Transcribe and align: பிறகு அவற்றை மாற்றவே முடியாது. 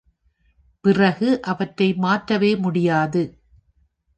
பிறகு 0.83 1.41
அவற்றை 1.41 1.93
மாற்றவே 1.97 2.55
முடியாது. 2.55 3.23